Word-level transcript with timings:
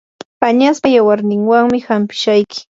añaspa 0.47 0.87
yawarninwanmi 0.95 1.79
hanpishayki. 1.87 2.59